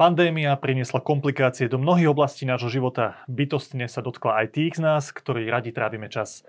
[0.00, 3.20] Pandémia priniesla komplikácie do mnohých oblastí nášho života.
[3.28, 6.40] Bytostne sa dotkla aj tých z nás, ktorí radi trávime čas,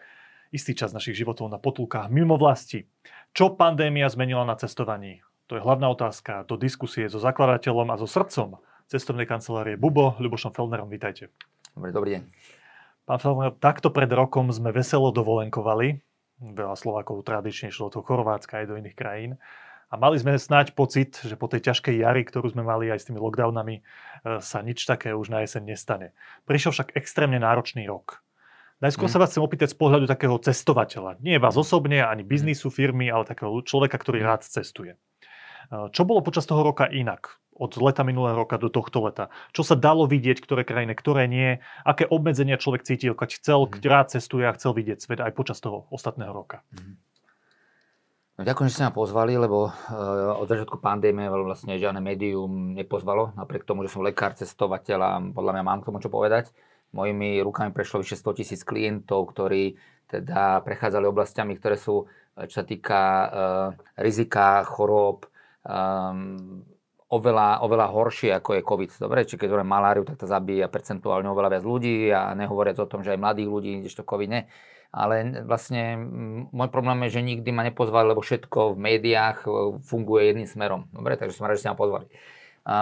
[0.55, 2.87] istý čas našich životov na potulkách mimo vlasti.
[3.35, 5.19] Čo pandémia zmenila na cestovaní?
[5.51, 8.55] To je hlavná otázka do diskusie so zakladateľom a so srdcom
[8.87, 10.87] cestovnej kancelárie Bubo, Ľubošom Felnerom.
[10.87, 11.27] Vítajte.
[11.75, 12.23] Dobrý, dobrý deň.
[13.03, 15.99] Pán Felner, takto pred rokom sme veselo dovolenkovali.
[16.39, 19.35] Veľa Slovákov tradične šlo do Chorvátska aj do iných krajín.
[19.91, 23.07] A mali sme snáď pocit, že po tej ťažkej jari, ktorú sme mali aj s
[23.11, 26.15] tými lockdownami, e, sa nič také už na jeseň nestane.
[26.47, 28.23] Prišiel však extrémne náročný rok.
[28.79, 29.13] Najskôr mm.
[29.13, 31.19] sa vás chcem opýtať z pohľadu takého cestovateľa.
[31.19, 34.95] Nie vás osobne, ani biznisu, firmy, ale takého človeka, ktorý rád cestuje.
[34.95, 34.97] E,
[35.91, 37.35] čo bolo počas toho roka inak?
[37.51, 39.27] Od leta minulého roka do tohto leta.
[39.51, 41.59] Čo sa dalo vidieť, ktoré krajiny, ktoré nie?
[41.83, 45.59] Aké obmedzenia človek cítil, keď chcel, keď rád cestuje a chcel vidieť svet aj počas
[45.59, 46.63] toho ostatného roka?
[46.71, 46.95] Mm.
[48.41, 53.37] No, ďakujem, že ste ma pozvali, lebo uh, od začiatku pandémie vlastne žiadne médium nepozvalo,
[53.37, 56.49] napriek tomu, že som lekár, cestovateľ a podľa mňa mám k tomu čo povedať.
[56.89, 59.77] Mojimi rukami prešlo vyše 100 tisíc klientov, ktorí
[60.09, 63.29] teda prechádzali oblastiami, ktoré sú, eh, čo sa týka uh,
[64.01, 65.29] rizika, chorób,
[65.61, 66.65] um,
[67.13, 68.89] oveľa, oveľa horšie ako je COVID.
[69.05, 72.89] Dobre, či keď hovorím maláriu, tak to zabíja percentuálne oveľa viac ľudí a nehovoriac o
[72.89, 74.49] tom, že aj mladých ľudí, to COVID ne
[74.91, 75.95] ale vlastne
[76.51, 79.49] môj problém je, že nikdy ma nepozvali, lebo všetko v médiách e,
[79.87, 80.91] funguje jedným smerom.
[80.91, 82.11] Dobre, takže som rád, že ste ma pozvali.
[82.67, 82.75] A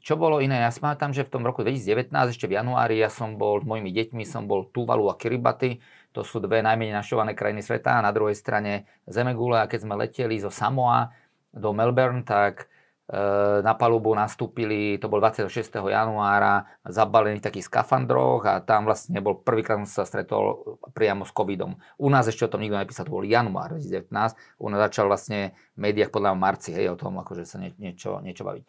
[0.00, 0.62] čo bolo iné?
[0.62, 3.66] Ja si pamätám, že v tom roku 2019, ešte v januári, ja som bol s
[3.66, 5.82] mojimi deťmi, som bol Tuvalu a Kiribati,
[6.14, 9.98] to sú dve najmenej našované krajiny sveta a na druhej strane Zemegule a keď sme
[9.98, 11.12] leteli zo Samoa
[11.52, 12.70] do Melbourne, tak
[13.60, 15.52] na palubu nastúpili, to bol 26.
[15.92, 21.76] januára, zabalený taký skafandroch a tam vlastne bol prvýkrát som sa stretol priamo s covidom.
[22.00, 24.08] U nás ešte o tom nikto nepísal, to bol január 2019,
[24.56, 28.16] u nás začal vlastne v médiách podľa marci, hej, o tom akože sa nie, niečo,
[28.24, 28.64] niečo baviť.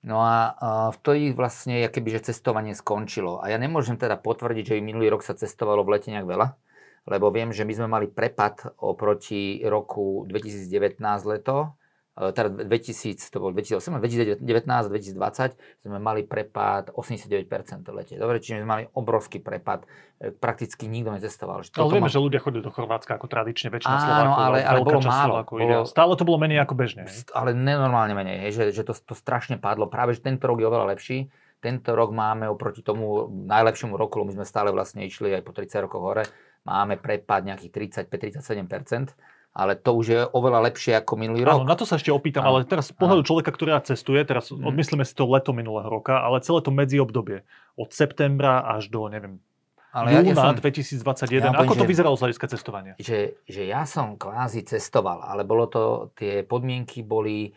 [0.00, 3.44] No a, a vtedy vlastne keby, že cestovanie skončilo.
[3.44, 6.56] A ja nemôžem teda potvrdiť, že minulý rok sa cestovalo v lete nejak veľa,
[7.04, 11.76] lebo viem, že my sme mali prepad oproti roku 2019 leto,
[12.18, 14.02] teda 2000, to bol 2018,
[14.42, 15.54] 2019, 2020
[15.86, 17.46] sme mali prepad 89%
[17.86, 18.14] v lete.
[18.18, 19.86] Dobre, čiže sme mali obrovský prepad.
[20.18, 21.62] Eh, prakticky nikto necestoval.
[21.62, 22.12] Ale vieme, ma...
[22.12, 25.34] že ľudia chodili do Chorvátska ako tradične, väčšina Áno, Slovákov, ale, ale bolo málo.
[25.46, 25.86] Bolo...
[25.86, 27.06] Stále to bolo menej ako bežne.
[27.30, 29.86] Ale nenormálne menej, že, že to, to strašne padlo.
[29.86, 31.30] Práve, že tento rok je oveľa lepší.
[31.62, 35.90] Tento rok máme oproti tomu najlepšiemu roku, my sme stále vlastne išli aj po 30
[35.90, 36.22] rokoch hore,
[36.62, 41.58] máme prepad nejakých 35-37% ale to už je oveľa lepšie ako minulý rok.
[41.58, 44.62] Áno, na to sa ešte opýtam, ale teraz z pohľadu človeka, ktorý cestuje, teraz hmm.
[44.62, 47.42] odmyslíme si to leto minulého roka, ale celé to medziobdobie,
[47.74, 49.42] od septembra až do, neviem,
[49.88, 51.42] ale júna ja, ja som, 2021.
[51.42, 52.92] Ja Ako to že, vyzeralo z hľadiska cestovania?
[53.00, 57.56] Že, že ja som kvázi cestoval, ale bolo to, tie podmienky boli,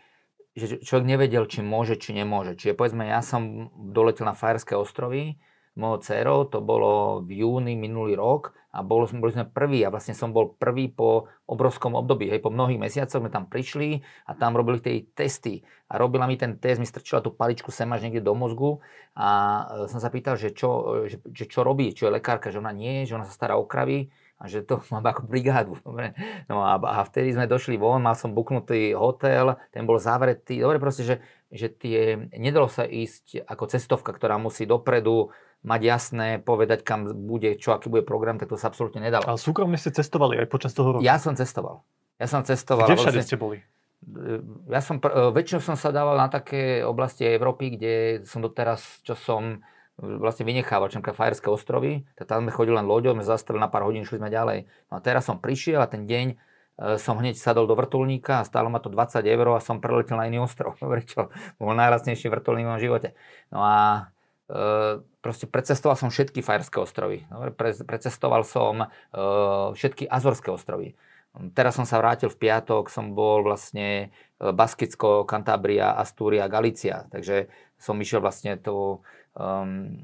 [0.55, 2.55] že človek nevedel, či môže, či nemôže.
[2.55, 5.35] Čiže povedzme, ja som doletel na Fajerské ostrovy,
[5.75, 10.15] mojou dcerou, to bolo v júni minulý rok a bol, boli sme prví a vlastne
[10.15, 12.31] som bol prvý po obrovskom období.
[12.31, 16.39] Hej, po mnohých mesiacoch sme tam prišli a tam robili tie testy a robila mi
[16.39, 18.79] ten test, mi strčila tú paličku sem až niekde do mozgu
[19.11, 19.29] a
[19.85, 22.71] e, som sa pýtal, že čo, že, že čo robí, čo je lekárka, že ona
[22.71, 24.07] nie, že ona sa stará o kravy
[24.41, 25.77] a že to mám ako brigádu.
[25.85, 26.17] Dobre.
[26.49, 30.57] No a, a vtedy sme došli von, mal som buknutý hotel, ten bol zavretý.
[30.57, 31.15] Dobre, proste, že,
[31.53, 35.29] že tie, nedalo sa ísť ako cestovka, ktorá musí dopredu
[35.61, 39.25] mať jasné, povedať, kam bude, čo, aký bude program, tak to sa absolútne nedalo.
[39.29, 41.05] Ale súkromne ste cestovali aj počas toho roku?
[41.05, 41.85] Ja som cestoval.
[42.17, 42.89] Ja som cestoval.
[42.89, 43.57] Kde všade vlastne, ste boli?
[44.69, 49.13] Ja som, e, väčšinou som sa dával na také oblasti Európy, kde som doteraz, čo
[49.13, 49.61] som
[50.01, 53.85] vlastne vynechával, čo Fajerské ostrovy, tak tam sme chodili len loďou, sme zastavili na pár
[53.85, 54.65] hodín, šli sme ďalej.
[54.89, 56.35] No a teraz som prišiel a ten deň e,
[56.97, 60.25] som hneď sadol do vrtulníka a stálo ma to 20 eur a som preletel na
[60.25, 60.73] iný ostrov,
[61.11, 61.29] čo
[61.61, 63.09] bol najrastnejší vrtulník v mojom živote.
[63.53, 64.09] No a
[64.49, 67.23] e, proste precestoval som všetky Fajerské ostrovy.
[67.29, 70.97] Pre, precestoval som uh, všetky Azorské ostrovy.
[71.55, 77.07] Teraz som sa vrátil v piatok, som bol vlastne e, Baskicko, Kantábria, Astúria, Galícia.
[77.07, 77.47] Takže
[77.79, 78.99] som išiel vlastne tú
[79.39, 79.95] um,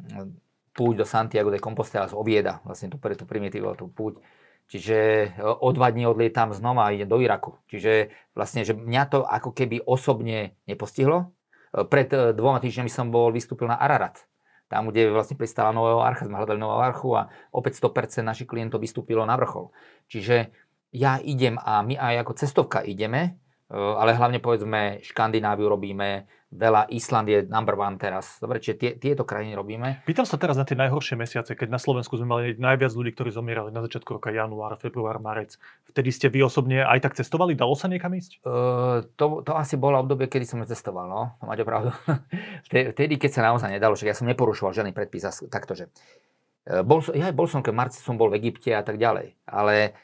[0.71, 4.23] púť do Santiago de Compostela z Ovieda, vlastne tú, tú primitívu, tú púť.
[4.71, 7.59] Čiže e, o dva dní odlietam znova a idem do Iraku.
[7.67, 11.35] Čiže vlastne, že mňa to ako keby osobne nepostihlo.
[11.75, 14.23] Pred dvoma týždňami som bol, vystúpil na Ararat
[14.67, 18.83] tam, kde vlastne pristála Nového archa, sme hľadali Nového archu a opäť 100% našich klientov
[18.83, 19.71] vystúpilo na vrchol.
[20.11, 20.51] Čiže
[20.91, 26.87] ja idem a my aj ako cestovka ideme, e, ale hlavne povedzme Škandináviu robíme, veľa.
[26.95, 28.39] Island je number one teraz.
[28.39, 30.03] Dobre, čiže tie, tieto krajiny robíme.
[30.07, 33.35] Pýtam sa teraz na tie najhoršie mesiace, keď na Slovensku sme mali najviac ľudí, ktorí
[33.35, 35.59] zomierali na začiatku roka, január, február, marec.
[35.91, 37.57] Vtedy ste vy osobne aj tak cestovali?
[37.57, 38.43] Dalo sa niekam ísť?
[38.47, 41.35] Uh, to, to asi bolo obdobie, kedy som cestoval, no.
[41.43, 41.91] Máte pravdu.
[42.71, 45.91] Vtedy, keď sa naozaj nedalo, že ja som neporušoval žiadny predpis, taktože.
[46.67, 49.39] Bol som, ja bol som, keď marci som bol v Egypte a tak ďalej.
[49.47, 49.95] Ale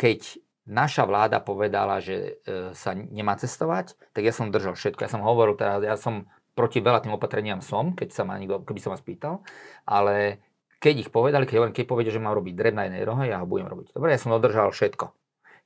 [0.00, 5.06] keď naša vláda povedala, že e, sa nemá cestovať, tak ja som držal všetko.
[5.06, 6.26] Ja som hovoril teraz, ja som
[6.58, 9.46] proti veľa tým opatreniam som, keď sa ma niekto, keby som vás pýtal,
[9.86, 10.42] ale
[10.82, 13.46] keď ich povedali, keď, keď povedia, že mám robiť dreb na jednej rohe, ja ho
[13.48, 13.96] budem robiť.
[13.96, 15.14] Dobre, ja som dodržal všetko.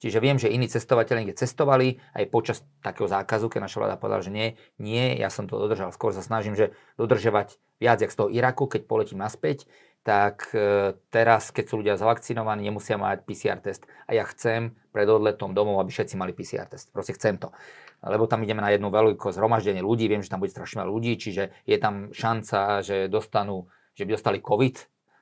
[0.00, 4.24] Čiže viem, že iní cestovateľi niekde cestovali aj počas takého zákazu, keď naša vláda povedala,
[4.24, 5.92] že nie, nie, ja som to dodržal.
[5.92, 9.68] Skôr sa snažím, že dodržovať viac jak z toho Iraku, keď poletím naspäť,
[10.00, 13.84] tak e, teraz, keď sú ľudia zavakcinovaní, nemusia mať PCR test.
[14.08, 16.88] A ja chcem pred odletom domov, aby všetci mali PCR test.
[16.88, 17.52] Proste chcem to.
[18.00, 21.20] Lebo tam ideme na jednu veľké zhromaždenie ľudí, viem, že tam bude strašne veľa ľudí,
[21.20, 24.76] čiže je tam šanca, že dostanú, že by dostali COVID.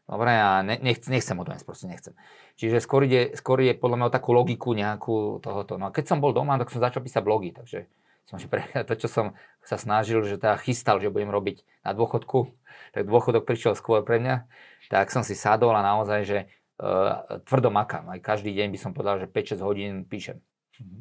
[0.09, 2.17] Dobre, a nech, nechcem o proste nechcem.
[2.57, 5.77] Čiže skôr ide, skôr je podľa mňa o takú logiku nejakú tohoto.
[5.77, 7.85] No a keď som bol doma, tak som začal písať blogy, takže
[8.29, 9.27] som pre, to, čo som
[9.65, 12.53] sa snažil, že teda chystal, že budem robiť na dôchodku,
[12.93, 14.49] tak dôchodok prišiel skôr pre mňa
[14.89, 16.39] tak som si sadol a naozaj, že
[16.81, 18.09] uh, tvrdo makám.
[18.09, 20.41] Aj každý deň by som povedal, že 5-6 hodín píšem.
[20.81, 20.99] Mhm.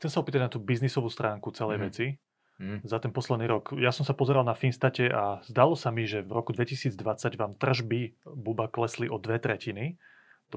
[0.00, 1.84] Chcem sa opýtať na tú biznisovú stránku celej mm.
[1.84, 2.06] veci.
[2.56, 2.80] Mm.
[2.88, 3.76] Za ten posledný rok.
[3.76, 6.96] Ja som sa pozeral na Finstate a zdalo sa mi, že v roku 2020
[7.36, 10.00] vám tržby Buba klesli o dve tretiny.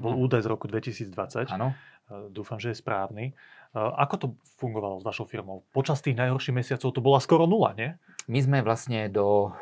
[0.00, 0.20] bol mm.
[0.24, 1.52] údaj z roku 2020.
[1.52, 1.76] Áno.
[2.32, 3.36] Dúfam, že je správny.
[3.76, 4.26] Ako to
[4.56, 5.68] fungovalo s vašou firmou?
[5.76, 8.00] Počas tých najhorších mesiacov to bola skoro nula, nie?
[8.24, 9.52] My sme vlastne do,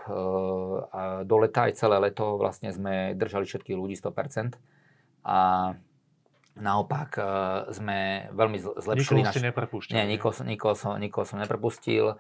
[1.27, 4.55] do leta, aj celé leto vlastne sme držali všetkých ľudí 100%.
[5.27, 5.39] A
[6.55, 7.11] naopak
[7.75, 9.23] sme veľmi zlepšili...
[9.23, 9.35] Nikoho naš...
[9.35, 9.43] ste
[9.99, 12.15] Nie, nikoho, nikoho, som, nikoho som neprepustil,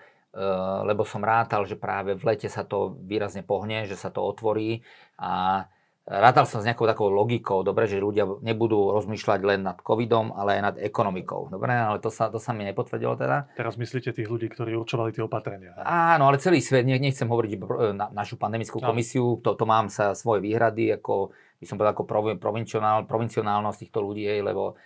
[0.82, 4.80] lebo som rátal, že práve v lete sa to výrazne pohne, že sa to otvorí
[5.20, 5.66] a
[6.12, 10.60] Rátal som s nejakou takou logikou, dobre, že ľudia nebudú rozmýšľať len nad covidom, ale
[10.60, 11.48] aj nad ekonomikou.
[11.48, 13.48] Dobre, ale to sa, to sa mi nepotvrdilo teda.
[13.56, 15.72] Teraz myslíte tých ľudí, ktorí určovali tie opatrenia.
[15.80, 17.50] Áno, ale celý svet, nechcem hovoriť
[17.96, 22.04] na našu pandemickú komisiu, to, to mám sa svoje výhrady, ako by som povedal, ako
[22.36, 24.76] provincionál, provincionálnosť týchto ľudí, lebo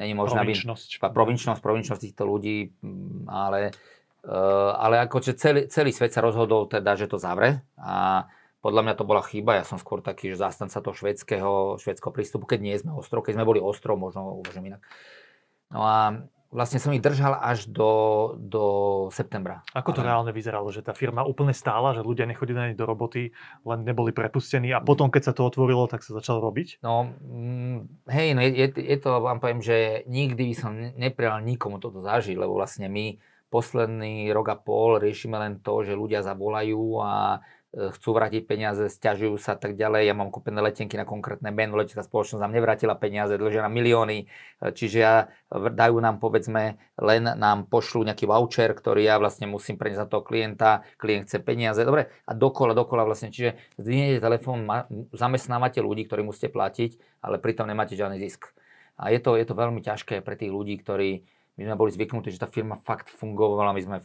[0.00, 0.90] není možná provinčnosť.
[0.96, 3.74] By, provinčnosť, provinčnosť týchto ľudí, mm, ale,
[4.24, 8.24] uh, ale ako, celý, celý svet sa rozhodol teda, že to zavre a
[8.60, 12.44] podľa mňa to bola chyba, ja som skôr taký, že zástanca toho švedského, švedského prístupu,
[12.44, 14.82] keď nie sme ostrov, keď sme boli ostrov, možno uvažujem inak.
[15.72, 18.64] No a vlastne som ich držal až do, do
[19.14, 19.62] septembra.
[19.70, 23.30] Ako to reálne vyzeralo, že tá firma úplne stála, že ľudia nechodili do roboty,
[23.62, 26.82] len neboli prepustení a potom, keď sa to otvorilo, tak sa začal robiť?
[26.82, 31.78] No, mm, hej, no je, je, to, vám poviem, že nikdy by som neprijal nikomu
[31.78, 33.16] toto zažiť, lebo vlastne my
[33.50, 39.38] posledný rok a pol riešime len to, že ľudia zavolajú a chcú vrátiť peniaze, stiažujú
[39.38, 40.10] sa tak ďalej.
[40.10, 44.26] Ja mám kúpené letenky na konkrétne meno, letecká spoločnosť nám nevrátila peniaze, dlžia na milióny,
[44.26, 49.78] e, čiže ja, dajú nám povedzme, len nám pošlú nejaký voucher, ktorý ja vlastne musím
[49.78, 54.66] preniesť za toho klienta, klient chce peniaze, dobre, a dokola, dokola vlastne, čiže zdvihnete telefón,
[55.14, 58.50] zamestnávate ľudí, ktorí musíte platiť, ale pritom nemáte žiadny zisk.
[58.98, 61.22] A je to, je to veľmi ťažké pre tých ľudí, ktorí
[61.60, 63.96] my sme boli zvyknutí, že tá firma fakt fungovala, my sme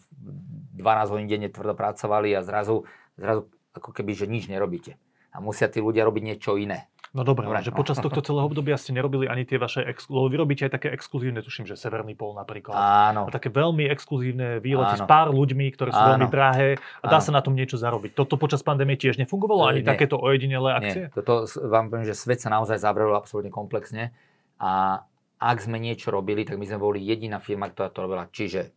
[0.76, 2.84] 12 hodín denne tvrdo pracovali a zrazu,
[3.20, 4.96] zrazu ako keby, že nič nerobíte.
[5.36, 6.88] A musia tí ľudia robiť niečo iné.
[7.16, 7.80] No dobré, dobre, že no.
[7.80, 10.12] počas tohto celého obdobia ste nerobili ani tie vaše, ex...
[10.12, 12.76] lebo vy robíte aj také exkluzívne, tuším, že Severný pol napríklad.
[12.76, 13.28] Áno.
[13.28, 15.04] A také veľmi exkluzívne výlety Áno.
[15.04, 16.12] s pár ľuďmi, ktoré sú Áno.
[16.16, 17.26] veľmi drahé a dá Áno.
[17.28, 18.20] sa na tom niečo zarobiť.
[18.20, 19.88] Toto počas pandémie tiež nefungovalo, ani Nie.
[19.88, 21.04] takéto ojedinelé akcie?
[21.08, 21.16] Nie.
[21.16, 24.12] Toto vám poviem, že svet sa naozaj zavrel absolútne komplexne
[24.60, 25.04] a
[25.40, 28.28] ak sme niečo robili, tak my sme boli jediná firma, ktorá to robila.
[28.28, 28.76] Čiže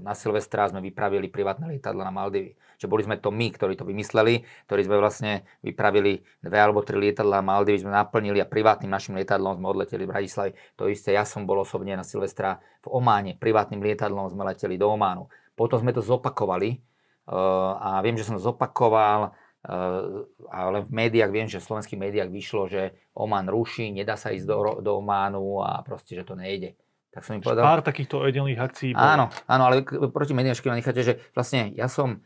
[0.00, 3.84] na Silvestra sme vypravili privátne lietadla na Maldivy že boli sme to my, ktorí to
[3.84, 9.20] vymysleli, ktorí sme vlastne vypravili dve alebo tri lietadlá Maldivy, sme naplnili a privátnym našim
[9.20, 10.50] lietadlom sme odleteli v Bratislave.
[10.80, 14.88] To isté, ja som bol osobne na Silvestra v Ománe, privátnym lietadlom sme leteli do
[14.88, 15.28] Ománu.
[15.52, 21.52] Potom sme to zopakovali eh, a viem, že som zopakoval eh, ale v médiách viem,
[21.52, 25.84] že v slovenských médiách vyšlo, že Oman ruší, nedá sa ísť do, do Ománu a
[25.84, 26.72] proste, že to nejde.
[27.10, 27.66] Tak som im povedal...
[27.66, 29.02] Pár takýchto ojedelných akcií bolo.
[29.02, 29.82] Áno, áno, ale
[30.14, 32.22] proti médiám necháte, že vlastne ja som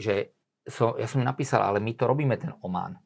[0.00, 0.32] že
[0.64, 2.96] som, ja som im napísal, ale my to robíme ten Oman.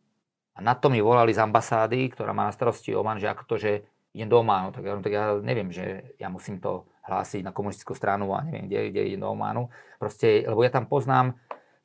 [0.55, 3.55] A na to mi volali z ambasády, ktorá má na starosti Oman, že ako to,
[3.59, 3.71] že
[4.15, 7.99] idem do Ománu, tak ja, tak ja neviem, že ja musím to hlásiť na komunistickú
[7.99, 9.67] stranu a neviem, kde, kde idem do Ománu.
[9.99, 11.35] Proste, lebo ja tam poznám,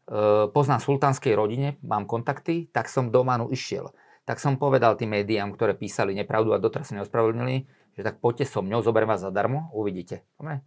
[0.05, 3.89] e, poznám sultánskej rodine, mám kontakty, tak som do Ománu išiel.
[4.29, 7.65] Tak som povedal tým médiám, ktoré písali nepravdu a doteraz sa neospravedlnili,
[7.99, 10.23] že tak poďte so mňou, zoberiem vás zadarmo, uvidíte.
[10.39, 10.63] Dobre?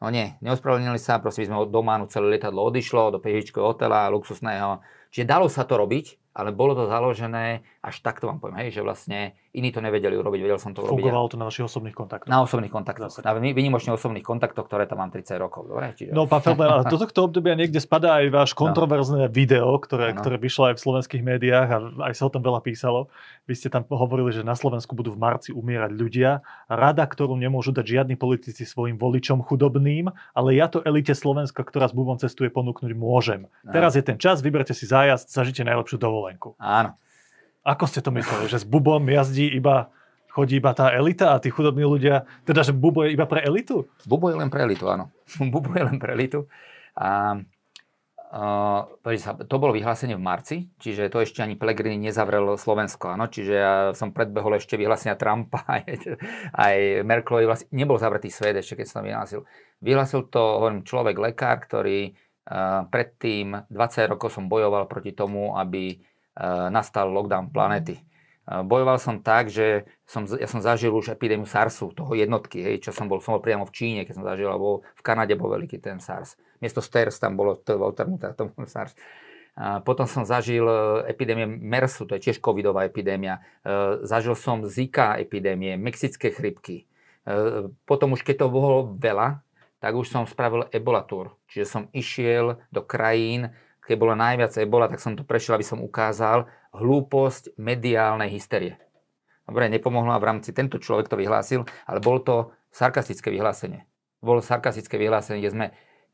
[0.00, 4.08] No nie, neospravedlnili sa, proste by sme od dománu celé lietadlo odišlo do pievičkového hotela,
[4.08, 4.80] luxusného.
[5.12, 8.82] Čiže dalo sa to robiť, ale bolo to založené, až takto vám poviem, hej, že
[8.82, 10.96] vlastne iní to nevedeli urobiť, vedel som to urobiť.
[10.96, 12.32] Fungovalo to na vašich osobných kontaktoch?
[12.32, 15.68] Na osobných kontaktoch, na vynimočne osobných kontaktoch, ktoré tam mám 30 rokov.
[15.68, 15.92] Dobre?
[15.92, 16.16] Čiže...
[16.16, 18.64] No, pán Feldman, do tohto obdobia niekde spadá aj váš no.
[18.64, 19.32] kontroverzné no.
[19.32, 20.24] video, ktoré, no.
[20.24, 21.78] ktoré vyšlo aj v slovenských médiách a
[22.08, 23.12] aj sa o tom veľa písalo.
[23.44, 26.40] Vy ste tam hovorili, že na Slovensku budú v marci umierať ľudia.
[26.72, 31.92] Rada, ktorú nemôžu dať žiadni politici svojim voličom chudobným, ale ja to elite Slovenska, ktorá
[31.92, 33.52] s Bubom cestuje, ponúknuť môžem.
[33.60, 33.76] No.
[33.76, 36.56] Teraz je ten čas, vyberte si zájazd, zažite najlepšiu dovolenku.
[36.56, 36.96] Áno.
[37.62, 39.94] Ako ste to mysleli, že s Bubom jazdí iba
[40.32, 43.84] chodí iba tá elita a tí chudobní ľudia, teda že Bubo je iba pre elitu?
[44.08, 45.12] Bubo je len pre elitu, áno.
[45.52, 46.48] Bubo je len pre elitu.
[46.96, 47.36] A,
[48.32, 48.80] uh,
[49.44, 53.74] to bolo vyhlásenie v marci, čiže to ešte ani Pellegrini nezavrel Slovensko, áno, čiže ja
[53.92, 55.84] som predbehol ešte vyhlásenia Trumpa, aj,
[56.56, 59.44] aj Merkelovej, vlastne nebol zavretý svet ešte, keď som vyhlásil.
[59.84, 62.16] Vyhlásil to, hovorím, človek, lekár, ktorý
[62.48, 66.00] uh, predtým 20 rokov som bojoval proti tomu, aby
[66.72, 68.00] nastal lockdown planety
[68.42, 72.90] Bojoval som tak, že som, ja som zažil už epidémiu SARSu, toho jednotky, hej, čo
[72.90, 75.78] som bol, som bol priamo v Číne, keď som zažil, alebo v Kanade bol veľký
[75.78, 76.34] ten SARS.
[76.58, 78.98] Miesto STERS tam bolo, to bol to bol SARS.
[79.54, 83.44] A potom som zažil e, epidémie MERSu, to je tiež covidová epidémia.
[83.62, 86.88] E, zažil som Zika epidémie, mexické chrypky.
[87.28, 89.44] E, potom už keď to bolo veľa,
[89.78, 91.36] tak už som spravil ebolatúr.
[91.52, 95.82] Čiže som išiel do krajín, keď bola najviac ebola, tak som to prešiel, aby som
[95.82, 98.78] ukázal hlúposť mediálnej hysterie.
[99.42, 102.36] Dobre, nepomohlo v rámci, tento človek to vyhlásil, ale bolo to
[102.70, 103.84] sarkastické vyhlásenie.
[104.22, 105.66] Bolo sarkastické vyhlásenie, kde sme,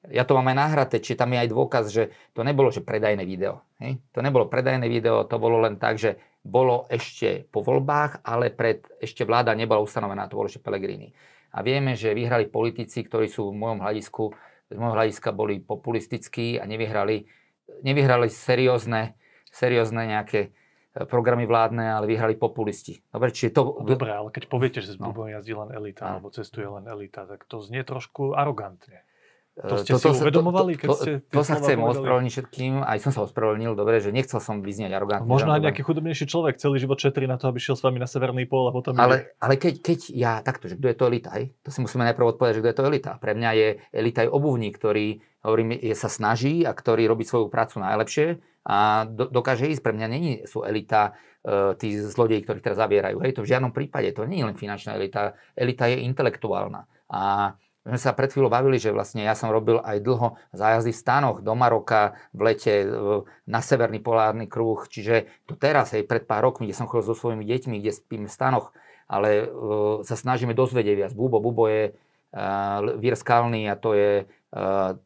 [0.08, 3.22] ja to mám aj nahraté, či tam je aj dôkaz, že to nebolo, že predajné
[3.28, 3.60] video.
[3.84, 4.00] Hej?
[4.16, 8.88] To nebolo predajné video, to bolo len tak, že bolo ešte po voľbách, ale pred,
[8.96, 11.12] ešte vláda nebola ustanovená, to bolo ešte Pelegrini.
[11.52, 14.24] A vieme, že vyhrali politici, ktorí sú v mojom hľadisku,
[14.68, 17.24] z môjho hľadiska boli populistickí a nevyhrali
[17.82, 19.16] nevyhrali seriózne,
[19.48, 20.50] seriózne nejaké e,
[21.06, 23.00] programy vládne, ale vyhrali populisti.
[23.08, 23.62] Dobre, čiže to...
[23.84, 25.32] Dobre, ale keď poviete, že Bubom no.
[25.32, 29.07] jazdí len elita, alebo cestuje len elita, tak to znie trošku arogantne.
[29.58, 31.10] To ste to, to, si uvedomovali, keď to, ste...
[31.34, 34.94] To, to sa chcem ospravedlniť všetkým, aj som sa ospravedlnil, dobre, že nechcel som vyznieť
[34.94, 35.26] arogantne.
[35.26, 38.06] Možno aj nejaký chudobnejší človek celý život šetrí na to, aby šiel s vami na
[38.06, 38.94] Severný pól a potom...
[38.94, 41.50] Ale, ale keď, keď ja takto, že kto je to elita, hej?
[41.66, 43.12] to si musíme najprv odpovedať, že kto je to elita.
[43.18, 47.50] Pre mňa je elita aj obuvník, ktorý hovorím, je, sa snaží a ktorý robí svoju
[47.50, 49.82] prácu najlepšie a do, dokáže ísť.
[49.82, 53.22] Pre mňa není sú elita e, tí zlodeji, ktorí teraz zavierajú.
[53.22, 55.34] Hej, to v žiadnom prípade, to nie je len finančná elita.
[55.54, 56.86] Elita je intelektuálna.
[57.08, 57.54] A
[57.88, 61.00] my sme sa pred chvíľou bavili, že vlastne ja som robil aj dlho zájazdy v
[61.00, 62.84] stanoch do Maroka v lete
[63.48, 67.16] na severný polárny kruh, čiže to teraz, aj pred pár rokmi, kde som chodil so
[67.16, 68.76] svojimi deťmi, kde spím v stanoch,
[69.08, 71.12] ale uh, sa snažíme dozvedieť viac.
[71.16, 74.28] Bubo, Bubo je uh, vír skalný a to je,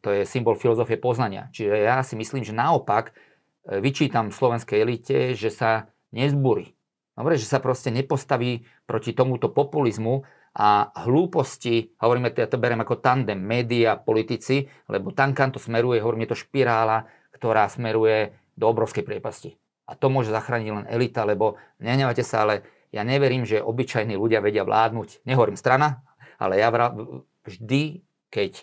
[0.03, 1.47] to je symbol filozofie poznania.
[1.55, 3.15] Čiže ja si myslím, že naopak
[3.63, 6.75] vyčítam slovenskej elite, že sa nezbúri.
[7.15, 13.01] Dobre, že sa proste nepostaví proti tomuto populizmu, a hlúposti, hovoríme, ja to beriem ako
[13.01, 18.69] tandem, média, politici, lebo tam, kam to smeruje, hovorím, je to špirála, ktorá smeruje do
[18.69, 19.57] obrovskej priepasti.
[19.89, 24.45] A to môže zachrániť len elita, lebo nenevate sa, ale ja neverím, že obyčajní ľudia
[24.45, 25.25] vedia vládnuť.
[25.25, 26.05] Nehovorím strana,
[26.37, 26.69] ale ja
[27.41, 28.61] vždy, keď,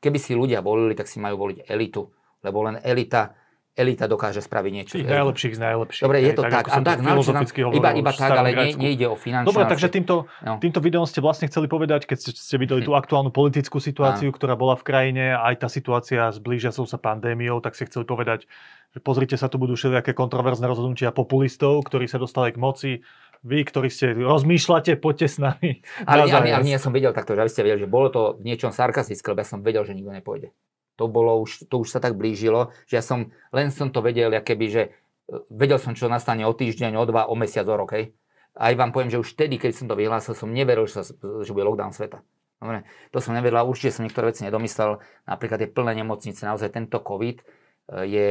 [0.00, 2.08] keby si ľudia volili, tak si majú voliť elitu,
[2.40, 3.36] lebo len elita
[3.76, 4.92] elita dokáže spraviť niečo.
[4.96, 6.04] Tých najlepších z najlepších.
[6.08, 6.52] Dobre, je to tak.
[6.52, 9.52] tak, a tak filozoficky hovoril, iba, iba tak, ale nie, nejde o finančné.
[9.52, 10.56] Dobre, takže týmto, no.
[10.56, 14.34] týmto videom ste vlastne chceli povedať, keď ste, ste videli tú aktuálnu politickú situáciu, a.
[14.34, 18.48] ktorá bola v krajine, aj tá situácia s blížiacou sa pandémiou, tak ste chceli povedať,
[18.96, 22.90] že pozrite sa, tu budú všelijaké kontroverzné rozhodnutia populistov, ktorí sa dostali k moci,
[23.44, 25.84] vy, ktorí ste rozmýšľate, poďte s nami.
[26.08, 28.20] Ale, ale, ale nie, ja som vedel takto, že aby ste vedeli, že bolo to
[28.40, 30.56] v niečom sarkastické, lebo ja som vedel, že nikto nepôjde
[30.96, 34.32] to, bolo už, to už sa tak blížilo, že ja som, len som to vedel,
[34.32, 34.90] keby, že e,
[35.52, 38.16] vedel som, čo nastane o týždeň, o dva, o mesiac, o rok, hej.
[38.56, 41.12] Aj vám poviem, že už vtedy, keď som to vyhlásil, som neveril, že, sa,
[41.44, 42.24] že bude lockdown sveta.
[42.56, 44.96] Dobre, to som nevedel a určite som niektoré veci nedomyslel.
[45.28, 47.44] Napríklad je plné nemocnice, naozaj tento COVID e,
[48.08, 48.28] je,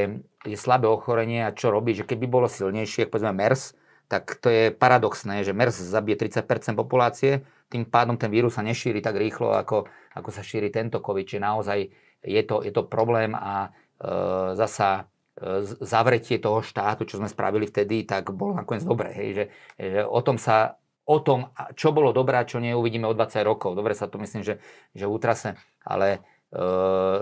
[0.50, 3.78] je slabé ochorenie a čo robí, že keby bolo silnejšie, povedzme MERS,
[4.10, 9.02] tak to je paradoxné, že MERS zabije 30% populácie, tým pádom ten vírus sa nešíri
[9.02, 11.80] tak rýchlo, ako, ako sa šíri tento COVID, čiže naozaj
[12.26, 14.10] je to, je to problém a e,
[14.58, 15.06] zasa
[15.38, 19.14] e, zavretie toho štátu, čo sme spravili vtedy, tak bolo nakoniec dobré.
[19.14, 19.46] Hej, že,
[19.78, 23.78] že o tom sa o tom, čo bolo dobré čo neuvidíme o 20 rokov.
[23.78, 24.58] Dobre sa to myslím, že,
[24.98, 25.54] že útrase,
[25.86, 26.60] ale e,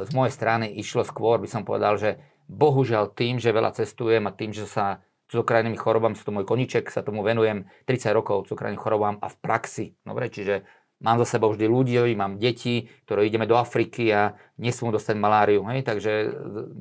[0.08, 2.16] z mojej strany išlo skôr, by som povedal, že
[2.48, 6.88] bohužiaľ tým, že veľa cestujem a tým, že sa cukrajnými chorobám, sú to môj koniček,
[6.94, 9.86] sa tomu venujem 30 rokov cukrajným chorobám a v praxi.
[10.06, 10.64] Dobre, čiže
[11.04, 15.62] mám za sebou vždy ľudí, mám deti, ktoré ideme do Afriky a nesmú dostať maláriu,
[15.68, 16.12] hej, takže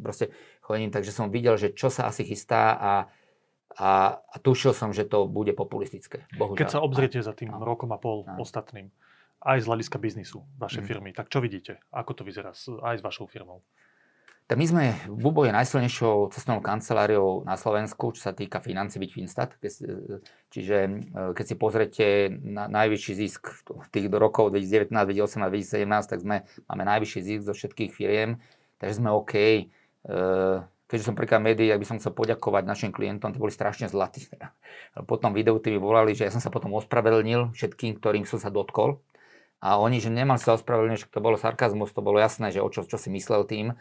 [0.00, 0.31] proste
[0.62, 2.93] chodím, takže som videl, že čo sa asi chystá a,
[3.76, 3.91] a,
[4.23, 6.25] a tušil som, že to bude populistické.
[6.38, 6.59] Bohužiaľ.
[6.62, 8.38] Keď sa obzriete za tým a, rokom a pol a.
[8.38, 8.88] ostatným,
[9.43, 10.88] aj z hľadiska biznisu vašej mm.
[10.88, 11.83] firmy, tak čo vidíte?
[11.91, 13.67] Ako to vyzerá aj s vašou firmou?
[14.51, 19.11] Tak my sme, Bubo je najsilnejšou cestovnou kanceláriou na Slovensku, čo sa týka financí, byť
[19.15, 19.55] Finstat.
[20.51, 20.91] Čiže e,
[21.33, 22.07] keď si pozrete
[22.43, 23.49] na najvyšší zisk
[23.95, 26.37] tých do rokov 2019, 2018, 2017, tak sme,
[26.69, 28.43] máme najvyšší zisk zo všetkých firiem,
[28.83, 29.35] takže sme OK.
[29.39, 29.63] E,
[30.91, 34.29] keďže som príklad médií, ak by som chcel poďakovať našim klientom, tí boli strašne zlatí.
[35.11, 38.53] Potom videu tí mi volali, že ja som sa potom ospravedlnil všetkým, ktorým som sa
[38.53, 39.01] dotkol.
[39.65, 42.69] A oni, že nemal sa ospravedlniť, že to bolo sarkazmus, to bolo jasné, že o
[42.69, 43.79] čo, čo si myslel tým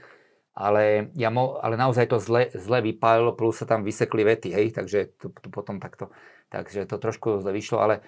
[0.52, 4.76] ale, ja mo, ale naozaj to zle, zle vypálilo, plus sa tam vysekli vety, hej,
[4.76, 6.12] takže to, to potom takto,
[6.52, 8.02] takže to trošku zle vyšlo, ale e,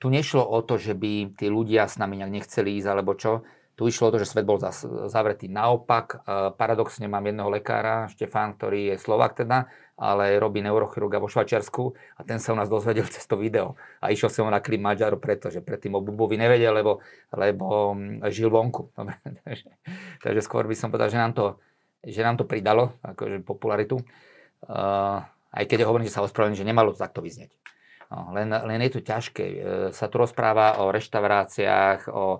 [0.00, 3.44] tu nešlo o to, že by tí ľudia s nami nejak nechceli ísť, alebo čo,
[3.74, 4.62] tu išlo o to, že svet bol
[5.10, 5.50] zavretý.
[5.50, 6.18] Naopak, e,
[6.54, 9.66] paradoxne mám jedného lekára, Štefán, ktorý je Slovak teda,
[9.98, 13.74] ale robí neurochirurga vo Švačiarsku a ten sa u nás dozvedel cez to video.
[13.98, 17.02] A išiel som na klip Maďaru, pretože predtým o Bubovi nevedel, lebo,
[17.34, 18.94] lebo mm, žil vonku.
[19.46, 19.70] takže,
[20.22, 21.58] takže skôr by som povedal, že nám to,
[22.06, 23.98] že nám to pridalo, akože popularitu.
[24.64, 25.20] Uh,
[25.54, 27.54] aj keď hovorím, že sa ospravedlním, že nemalo to takto vyznieť.
[28.10, 29.44] No, len, len je to ťažké.
[29.44, 29.58] E,
[29.90, 32.38] sa tu rozpráva o reštauráciách, o,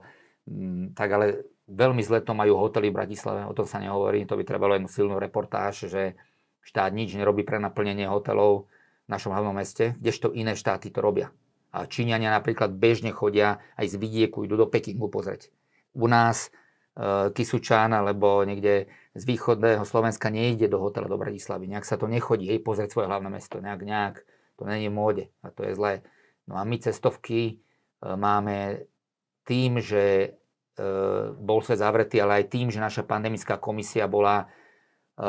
[0.92, 4.44] tak ale veľmi zle to majú hotely v Bratislave, o tom sa nehovorí, to by
[4.44, 6.16] trebalo jednu silnú reportáž, že
[6.60, 8.68] štát nič nerobí pre naplnenie hotelov
[9.04, 11.32] v našom hlavnom meste, kdežto iné štáty to robia.
[11.74, 15.50] A Číňania napríklad bežne chodia aj z vidieku, idú do Pekingu pozrieť.
[15.98, 16.48] U nás
[16.94, 21.66] e, Kisučan alebo niekde z východného Slovenska nejde do hotela do Bratislavy.
[21.66, 23.58] Nejak sa to nechodí, hej, pozrieť svoje hlavné mesto.
[23.58, 24.14] Nejak, nejak,
[24.54, 26.06] to není v móde a to je zlé.
[26.46, 27.54] No a my cestovky e,
[28.06, 28.86] máme
[29.44, 30.28] tým, že e,
[31.36, 34.48] bol svet zavretý, ale aj tým, že naša pandemická komisia bola
[35.14, 35.26] e,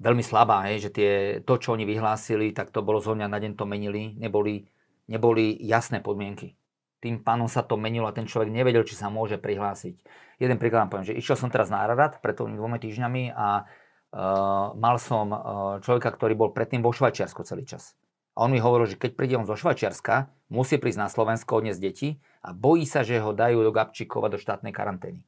[0.00, 1.10] veľmi slabá, hej, že tie,
[1.44, 4.66] to, čo oni vyhlásili, tak to bolo zo mňa na deň to menili, neboli,
[5.06, 6.56] neboli jasné podmienky.
[6.98, 10.00] Tým pánom sa to menilo a ten človek nevedel, či sa môže prihlásiť.
[10.40, 13.68] Jeden príklad vám poviem, že išiel som teraz na Ararat pred tými dvoma týždňami a
[13.68, 15.38] uh, mal som uh,
[15.84, 17.92] človeka, ktorý bol predtým vo Švajčiarsku celý čas.
[18.34, 21.80] A on mi hovoril, že keď príde on zo Švajčiarska, musí prísť na Slovensko, odniesť
[21.84, 22.08] deti
[22.44, 25.24] a bojí sa, že ho dajú do Gabčíkova do štátnej karantény.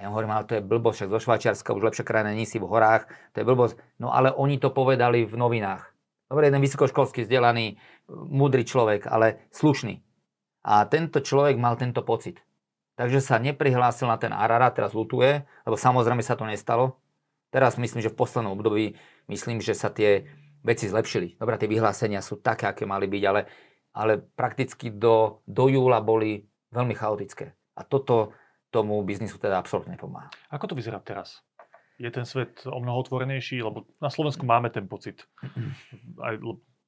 [0.00, 2.56] A ja hovorím, ale to je blbosť, však zo Švajčiarska už lepšia krajina nie si
[2.56, 3.76] v horách, to je blbosť.
[4.00, 5.90] No ale oni to povedali v novinách.
[6.30, 7.76] Dobre, jeden vysokoškolský vzdelaný,
[8.08, 10.00] múdry človek, ale slušný.
[10.64, 12.40] A tento človek mal tento pocit.
[12.94, 16.98] Takže sa neprihlásil na ten Arara, teraz lutuje, lebo samozrejme sa to nestalo.
[17.48, 18.98] Teraz myslím, že v poslednom období
[19.30, 20.28] myslím, že sa tie
[20.62, 21.38] veci zlepšili.
[21.38, 23.48] Dobre, tie vyhlásenia sú také, aké mali byť, ale,
[23.92, 27.54] ale prakticky do, do júla boli veľmi chaotické.
[27.78, 28.36] A toto
[28.68, 30.28] tomu biznisu teda absolútne nepomáha.
[30.52, 31.40] Ako to vyzerá teraz?
[31.98, 33.64] Je ten svet o mnoho otvorenejší?
[33.64, 35.24] Lebo na Slovensku máme ten pocit.
[36.26, 36.36] Aj,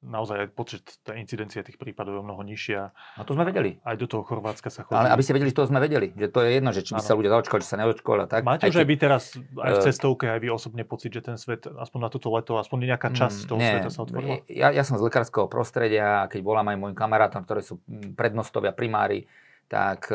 [0.00, 2.80] naozaj aj počet tej incidencie tých prípadov je mnoho nižšia.
[2.90, 3.76] A to sme vedeli.
[3.84, 4.96] Aj do toho Chorvátska sa chodí.
[4.96, 6.16] Ale aby ste vedeli, to sme vedeli.
[6.16, 7.08] Že to je jedno, že či by ano.
[7.08, 8.20] sa ľudia zaočkovali, či sa neočkovali.
[8.26, 8.42] Tak.
[8.42, 11.68] Máte už aj vy teraz, aj v cestovke, aj vy osobne pocit, že ten svet,
[11.68, 14.34] aspoň na toto leto, aspoň nejaká časť mm, toho nie, sveta sa otvorila?
[14.48, 17.84] Ja, ja som z lekárskeho prostredia, keď volám aj môjim kamarátom, ktorí sú
[18.16, 19.28] prednostovia, primári,
[19.70, 20.10] tak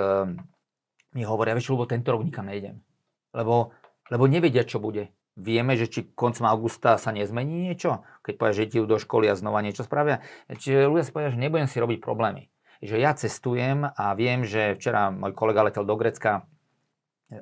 [1.16, 2.84] mi hovoria, vieš, lebo tento rok nikam nejdem.
[3.32, 3.72] Lebo,
[4.12, 5.15] lebo nevedia, čo bude.
[5.36, 9.36] Vieme, že či koncom augusta sa nezmení niečo, keď povedia, že idú do školy a
[9.36, 10.24] znova niečo spravia.
[10.48, 12.48] Čiže ľudia si povedia, že nebudem si robiť problémy.
[12.80, 16.48] Že ja cestujem a viem, že včera môj kolega letel do Grecka,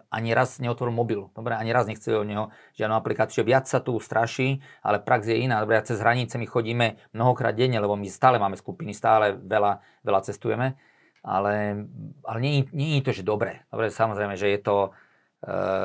[0.10, 1.21] ani raz neotvoril mobil.
[1.38, 3.45] Dobre, ani raz nechce od neho žiadnu aplikáciu.
[3.45, 5.62] Viac sa tu straší, ale prax je iná.
[5.62, 10.21] Dobre, cez hranice my chodíme mnohokrát denne, lebo my stále máme skupiny, stále veľa, veľa
[10.25, 10.79] cestujeme
[11.23, 11.88] ale,
[12.27, 13.63] ale nie, nie je to, že dobre.
[13.71, 14.91] Dobre, samozrejme, že je to,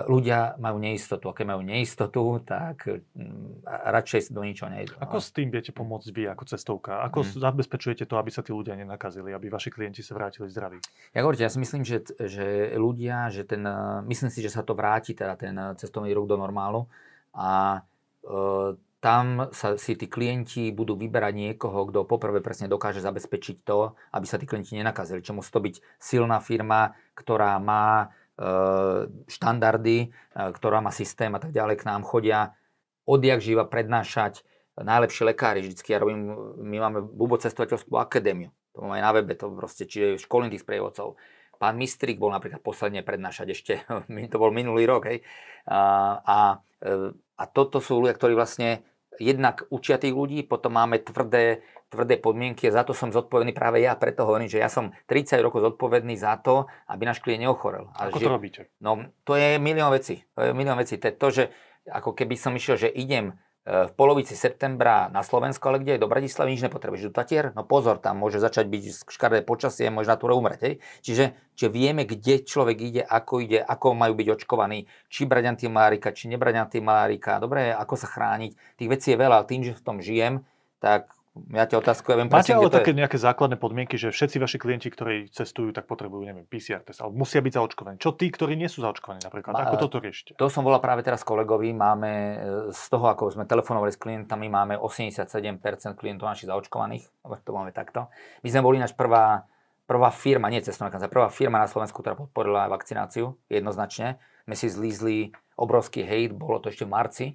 [0.06, 1.26] ľudia majú neistotu.
[1.26, 4.94] A keď majú neistotu, tak um, radšej do ničoho nejdu.
[5.02, 7.02] Ako s tým viete pomôcť vy ako cestovka?
[7.10, 7.42] Ako hmm.
[7.42, 10.78] zabezpečujete to, aby sa tí ľudia nenakazili, aby vaši klienti sa vrátili zdraví?
[11.10, 13.66] Ja hovoríte, ja si myslím, že, že ľudia, že ten,
[14.06, 16.86] myslím si, že sa to vráti, teda ten cestovný ruch do normálu
[17.34, 17.82] a
[18.26, 23.94] uh, tam sa si tí klienti budú vyberať niekoho, kto poprvé presne dokáže zabezpečiť to,
[24.10, 25.22] aby sa tí klienti nenakazili.
[25.22, 28.06] Čo musí to byť silná firma, ktorá má e,
[29.26, 32.54] štandardy, e, ktorá má systém a tak ďalej, k nám chodia
[33.08, 34.46] odjak živa prednášať
[34.78, 35.64] najlepší lekári.
[35.64, 36.30] Vždycky ja robím,
[36.62, 38.54] my máme Bubo cestovateľskú akadémiu.
[38.78, 41.18] To máme aj na webe, to proste, čiže školím tých sprievodcov.
[41.58, 43.72] Pán Mistrik bol napríklad posledne prednášať ešte,
[44.32, 45.26] to bol minulý rok, hej.
[45.66, 45.80] A,
[46.22, 46.38] a,
[46.78, 48.86] e, a toto sú ľudia, ktorí vlastne
[49.18, 53.82] jednak učia tých ľudí, potom máme tvrdé, tvrdé podmienky a za to som zodpovedný práve
[53.82, 57.90] ja, preto hovorím, že ja som 30 rokov zodpovedný za to, aby náš klient neochorel.
[57.98, 58.60] A Ako že, to robíte?
[58.78, 60.22] No, to je milión vecí.
[60.38, 60.96] To je milión vecí.
[60.96, 61.44] To je to, že
[61.88, 63.34] ako keby som išiel, že idem
[63.68, 67.12] v polovici septembra na Slovensku, ale kde je do Bratislavy, nič nepotrebuješ.
[67.12, 70.60] Do Tatier, no pozor, tam môže začať byť škaredé počasie, môže na túre umrieť.
[70.64, 70.74] Hej?
[71.04, 76.16] Čiže, čiže vieme, kde človek ide, ako ide, ako majú byť očkovaní, či brať antimalárika,
[76.16, 78.80] či nebrať antimalárika, dobre, ako sa chrániť.
[78.80, 80.40] Tých vecí je veľa, ale tým, že v tom žijem,
[80.80, 81.12] tak
[81.46, 82.98] ťa otázku, ja viem Máte ale také je...
[82.98, 87.18] nejaké základné podmienky, že všetci vaši klienti, ktorí cestujú, tak potrebujú, neviem, PCR test, alebo
[87.20, 87.96] musia byť zaočkovaní.
[88.02, 89.52] Čo tí, ktorí nie sú zaočkovaní napríklad?
[89.54, 90.36] Ma, ako toto riešte?
[90.38, 91.74] To som volal práve teraz kolegovi.
[91.74, 92.36] Máme e,
[92.70, 95.58] z toho, ako sme telefonovali s klientami, máme 87%
[95.98, 97.04] klientov našich zaočkovaných.
[97.24, 98.08] To máme takto.
[98.42, 99.46] My sme boli náš prvá,
[99.88, 104.20] prvá firma, nie cestovná kancelária, prvá firma na Slovensku, ktorá podporila vakcináciu jednoznačne.
[104.48, 107.26] My si zlízli obrovský hate, bolo to ešte v marci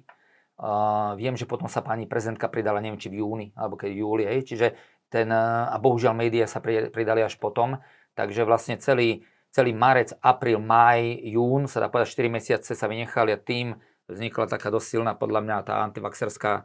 [1.18, 4.22] Viem, že potom sa pani prezidentka pridala, neviem, či v júni, alebo keď v júli,
[4.22, 4.66] hej, čiže
[5.10, 7.82] ten, a bohužiaľ médiá sa pridali až potom,
[8.14, 13.34] takže vlastne celý, celý marec, apríl, maj, jún, sa dá povedať 4 mesiace sa vynechali
[13.34, 13.74] a tým
[14.06, 16.62] vznikla taká dosť silná, podľa mňa, tá antivaxerská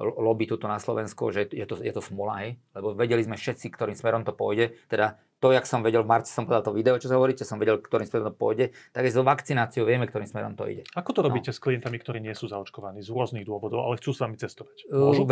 [0.00, 2.60] lobby tuto na Slovensku, že je to, je to smola, hej?
[2.76, 6.28] lebo vedeli sme všetci, ktorým smerom to pôjde, teda to, jak som vedel, v marci
[6.28, 9.12] som povedal to video, čo sa hovoríte, som vedel, ktorým smerom to pôjde, tak aj
[9.16, 10.84] so vakcináciou vieme, ktorým smerom to ide.
[10.92, 11.56] Ako to robíte no.
[11.56, 14.92] s klientami, ktorí nie sú zaočkovaní z rôznych dôvodov, ale chcú s vami cestovať?
[14.92, 15.24] Môžu?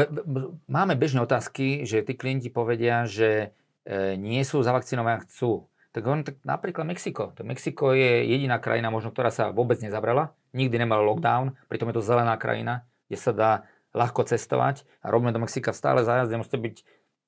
[0.64, 3.52] Máme bežné otázky, že tí klienti povedia, že
[3.84, 5.68] e, nie sú zavakcinovaní chcú.
[5.92, 7.36] Tak on, tak napríklad Mexiko.
[7.36, 12.00] To Mexiko je jediná krajina, možno, ktorá sa vôbec nezabrala, nikdy nemala lockdown, pritom je
[12.00, 13.50] to zelená krajina, kde sa dá
[13.92, 16.76] ľahko cestovať a robíme do Mexika stále zájazd, musíte byť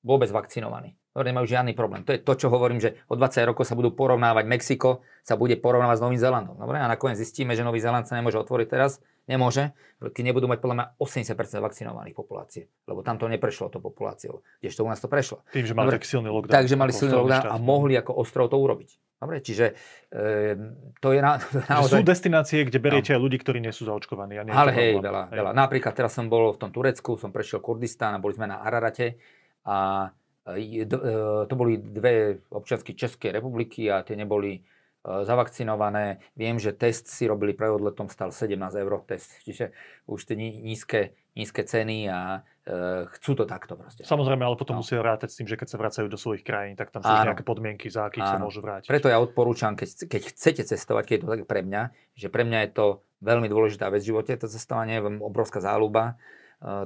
[0.01, 2.07] vôbec vakcinovaní nemajú žiadny problém.
[2.07, 5.59] To je to, čo hovorím, že o 20 rokov sa budú porovnávať Mexiko, sa bude
[5.59, 6.55] porovnávať s Novým Zélandom.
[6.55, 6.79] Dobre?
[6.79, 9.03] A nakoniec zistíme, že Nový Zéland sa nemôže otvoriť teraz.
[9.27, 12.71] Nemôže, keď nebudú mať podľa mňa 80% vakcinovaných populácie.
[12.87, 14.41] Lebo tam to neprešlo to populáciou.
[14.63, 15.43] Kdežto u nás to prešlo.
[15.51, 16.55] Tým, že mali tak silný lockdown.
[16.57, 18.97] Takže mali silný lockdown a mohli ako ostrov to urobiť.
[19.21, 19.77] Dobre, čiže
[20.09, 20.57] e,
[20.97, 21.37] to je na,
[21.69, 22.01] naozaj...
[22.01, 23.19] Sú destinácie, kde beriete no.
[23.19, 24.41] aj ľudí, ktorí nie sú zaočkovaní.
[24.41, 25.51] A nie Ale hej, veľa, veľa.
[25.53, 29.21] Napríklad teraz som bol v tom Turecku, som prešiel Kurdistán a boli sme na Ararate
[29.61, 30.09] a
[30.41, 34.61] to boli dve občiansky Českej republiky a tie neboli e,
[35.05, 36.17] zavakcinované.
[36.33, 39.69] Viem, že test si robili pre odletom, stal 17 eur test, čiže
[40.09, 44.01] už tie nízke, nízke ceny a e, chcú to takto proste.
[44.01, 44.81] Samozrejme, ale potom no.
[44.81, 47.29] musia rátať s tým, že keď sa vracajú do svojich krajín, tak tam sú Áno.
[47.29, 48.33] nejaké podmienky, za akých Áno.
[48.33, 48.89] sa môžu vrátiť.
[48.89, 52.41] Preto ja odporúčam, keď, keď chcete cestovať, keď je to tak pre mňa, že pre
[52.49, 52.85] mňa je to
[53.21, 56.17] veľmi dôležitá vec v živote, to cestovanie obrovská záľuba,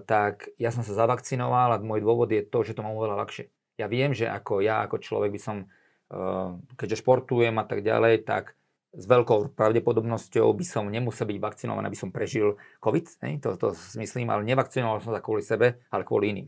[0.08, 3.52] tak ja som sa zavakcinoval a môj dôvod je to, že to mám oveľa ľahšie.
[3.76, 5.58] Ja viem, že ako ja, ako človek by som,
[6.12, 8.56] eh, keďže športujem a tak ďalej, tak
[8.96, 13.44] s veľkou pravdepodobnosťou by som nemusel byť vakcinovaný, aby som prežil COVID, ne?
[13.44, 16.48] to, to myslím, ale nevakcinoval som sa kvôli sebe, ale kvôli iným.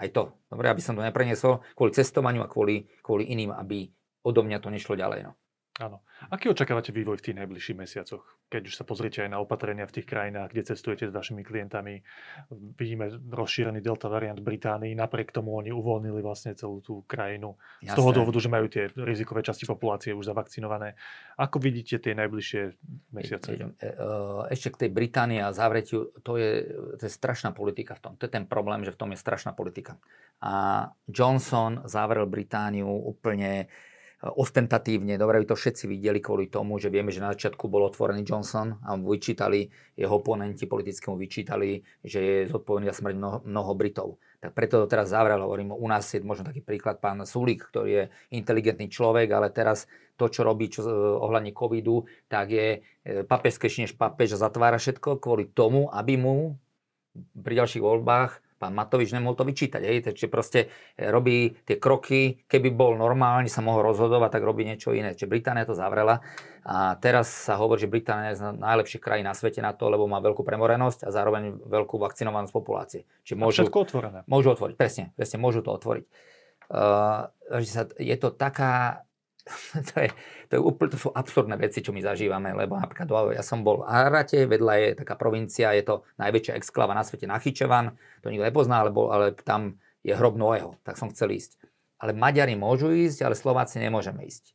[0.00, 0.32] Aj to.
[0.48, 3.92] Dobre, aby som to nepreniesol kvôli cestovaniu a kvôli, kvôli iným, aby
[4.24, 5.28] odo mňa to nešlo ďalej.
[5.28, 5.36] No.
[5.82, 5.98] Áno.
[6.30, 8.22] Aký očakávate vývoj v tých najbližších mesiacoch?
[8.46, 11.98] Keď už sa pozriete aj na opatrenia v tých krajinách, kde cestujete s vašimi klientami,
[12.78, 17.90] vidíme rozšírený delta variant Británii, napriek tomu oni uvoľnili vlastne celú tú krajinu Jasne.
[17.90, 20.94] z toho dôvodu, že majú tie rizikové časti populácie už zavakcinované.
[21.34, 22.62] Ako vidíte tie najbližšie
[23.10, 23.50] mesiace?
[23.50, 23.90] E, e,
[24.54, 26.62] ešte k tej Británii a zavretiu, to je,
[26.94, 28.12] to je strašná politika v tom.
[28.22, 29.98] To je ten problém, že v tom je strašná politika.
[30.38, 33.66] A Johnson zavrel Britániu úplne
[34.22, 38.22] ostentatívne, dobre by to všetci videli kvôli tomu, že vieme, že na začiatku bol otvorený
[38.22, 39.66] Johnson a vyčítali,
[39.98, 44.22] jeho oponenti politicky mu vyčítali, že je zodpovedný za smrť mnoho, mnoho Britov.
[44.38, 47.90] Tak preto to teraz zavrel, hovorím, u nás je možno taký príklad pán Sulík, ktorý
[47.90, 53.26] je inteligentný človek, ale teraz to, čo robí čo, eh, ohľadne covidu, tak je eh,
[53.26, 56.54] papežskejší než papež a zatvára všetko kvôli tomu, aby mu
[57.34, 59.82] pri ďalších voľbách pán Matovič nemohol to vyčítať.
[59.82, 60.06] Hej?
[60.06, 64.94] Takže proste e, robí tie kroky, keby bol normálne, sa mohol rozhodovať, tak robí niečo
[64.94, 65.18] iné.
[65.18, 66.22] Čiže Británia to zavrela
[66.62, 70.22] a teraz sa hovorí, že Británia je najlepších krajín na svete na to, lebo má
[70.22, 73.02] veľkú premorenosť a zároveň veľkú vakcinovanosť populácie.
[73.26, 74.18] Čiže môžu, všetko otvorené.
[74.30, 76.06] Môžu otvoriť, presne, presne, môžu to otvoriť.
[76.70, 77.28] Uh,
[77.98, 79.02] je to taká
[79.90, 80.08] to, je,
[80.48, 83.82] to, je úplne, to sú absurdné veci, čo my zažívame, lebo napríklad ja som bol
[83.82, 88.46] v Arate, vedľa je taká provincia, je to najväčšia exklava na svete Nachyčevan, to nikto
[88.46, 91.58] nepozná, ale, ale tam je hrob Noého, tak som chcel ísť.
[91.98, 94.54] Ale Maďari môžu ísť, ale Slováci nemôžeme ísť.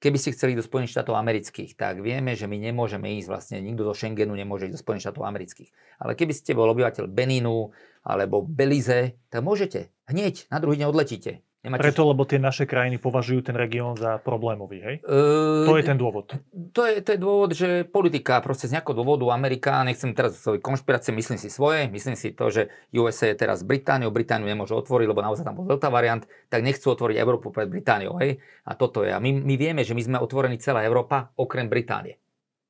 [0.00, 3.84] Keby ste chceli do Spojených štátov amerických, tak vieme, že my nemôžeme ísť, vlastne nikto
[3.84, 5.70] zo Schengenu nemôže ísť do Spojených štátov amerických.
[6.00, 7.68] Ale keby ste bol obyvateľ Beninu
[8.00, 9.92] alebo Belize, tak môžete.
[10.08, 11.44] Hneď, na druhý deň odletíte.
[11.60, 11.92] Nemáte...
[11.92, 14.96] Preto, lebo tie naše krajiny považujú ten región za problémový, hej?
[15.04, 16.32] Uh, to je ten dôvod.
[16.72, 20.64] To je, to je dôvod, že politika proste z nejakého dôvodu Amerika, nechcem teraz svoje
[20.64, 25.04] konšpirácie, myslím si svoje, myslím si to, že USA je teraz Britániou, Britániu nemôže otvoriť,
[25.04, 28.40] lebo naozaj tam bol delta variant, tak nechcú otvoriť Európu pred Britániou, hej?
[28.64, 29.12] A toto je.
[29.12, 32.16] A my, my vieme, že my sme otvorení celá Európa, okrem Británie.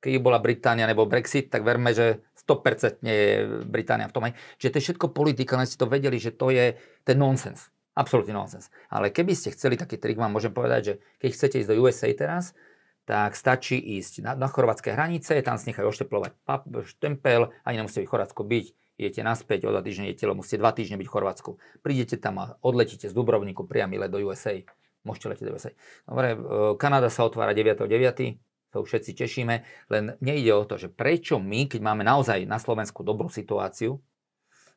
[0.03, 4.27] Keď bola Británia nebo Brexit, tak verme, že 100% je Británia v tom.
[4.27, 4.35] Hej.
[4.59, 6.75] Čiže to je všetko politika, len ste to vedeli, že to je
[7.07, 7.71] ten nonsens.
[7.91, 8.71] Absolutný nonsens.
[8.87, 12.07] Ale keby ste chceli taký trik, vám môžem povedať, že keď chcete ísť do USA
[12.15, 12.55] teraz,
[13.03, 18.07] tak stačí ísť na, na chorvátske hranice, tam si nechajú ošteplovať pap, štempel, ani nemusíte
[18.07, 18.65] v Chorvátsku byť,
[19.01, 21.51] idete naspäť, o dva týždne idete, lebo musíte dva týždne byť v Chorvátsku.
[21.81, 24.55] Prídete tam a odletíte z Dubrovniku priamy let do USA.
[25.01, 25.71] Môžete letieť do USA.
[26.05, 26.39] Dobre, e,
[26.77, 28.39] Kanada sa otvára 9.9.,
[28.71, 29.55] to už všetci tešíme,
[29.91, 33.99] len nejde o to, že prečo my, keď máme naozaj na Slovensku dobrú situáciu,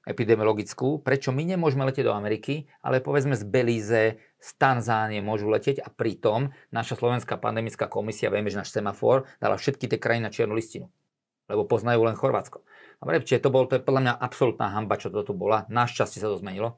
[0.05, 5.81] epidemiologickú, prečo my nemôžeme letieť do Ameriky, ale povedzme z Belize, z Tanzánie môžu letieť
[5.81, 10.33] a pritom naša slovenská pandemická komisia, vieme, že náš semafor dala všetky tie krajiny na
[10.33, 10.93] čiernu listinu,
[11.49, 12.61] lebo poznajú len Chorvátsko.
[13.01, 15.65] Dobre, čiže to bol, to je podľa mňa absolútna hamba, čo to tu bola.
[15.73, 16.77] Našťastie sa to zmenilo.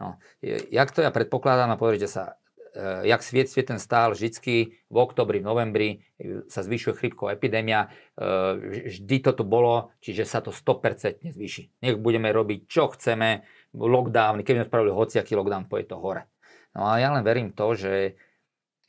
[0.00, 2.40] No, jak to ja predpokladám, a pozrite sa,
[2.78, 8.86] jak sviet svietem stál vždycky v oktobri, v novembri eh, sa zvyšuje chrypková epidémia, eh,
[8.86, 11.82] vždy to tu bolo, čiže sa to 100% zvýši.
[11.82, 13.42] Nech budeme robiť, čo chceme,
[13.74, 16.26] lockdown, keby sme spravili hociaký lockdown, pôjde to hore.
[16.74, 18.18] No a ja len verím to, že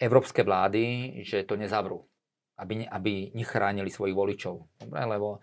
[0.01, 2.01] európske vlády, že to nezavrú,
[2.57, 4.81] aby, aby nechránili svojich voličov.
[4.81, 5.41] Dobre, lebo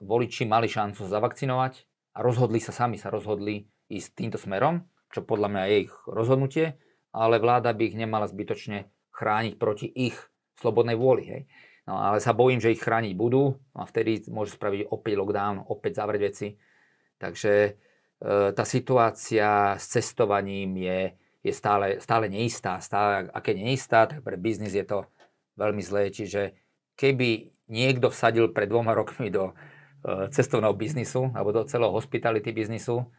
[0.00, 1.72] voliči mali šancu zavakcinovať
[2.16, 6.80] a rozhodli sa, sami sa rozhodli ísť týmto smerom, čo podľa mňa je ich rozhodnutie
[7.12, 10.16] ale vláda by ich nemala zbytočne chrániť proti ich
[10.58, 11.24] slobodnej vôli.
[11.28, 11.42] Hej.
[11.84, 15.98] No, ale sa bojím, že ich chrániť budú a vtedy môžu spraviť opäť lockdown, opäť
[16.00, 16.48] zavrieť veci.
[17.18, 17.70] Takže e,
[18.54, 21.00] tá situácia s cestovaním je,
[21.42, 22.78] je stále, stále neistá.
[22.78, 25.10] Stále, aké neistá, tak pre biznis je to
[25.58, 26.14] veľmi zlé.
[26.14, 26.54] Čiže
[26.94, 29.54] keby niekto vsadil pred dvoma rokmi do e,
[30.30, 33.10] cestovného biznisu alebo do celého hospitality biznisu,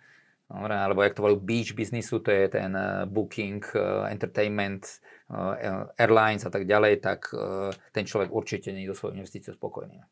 [0.52, 4.86] Dobre, alebo jak to volajú beach biznisu, to je ten uh, booking, uh, entertainment,
[5.32, 7.32] uh, airlines a tak ďalej, tak
[7.96, 10.04] ten človek určite nie je do svojej investície spokojný.